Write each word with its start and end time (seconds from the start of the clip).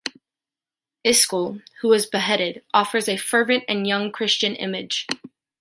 Iscle, 1.05 1.61
who 1.81 1.89
was 1.89 2.07
beheaded, 2.07 2.63
offers 2.73 3.07
a 3.07 3.17
fervent 3.17 3.65
and 3.69 3.85
young 3.85 4.11
Christian 4.11 4.55
image. 4.55 5.05